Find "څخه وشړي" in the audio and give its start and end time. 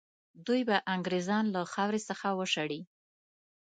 2.09-2.81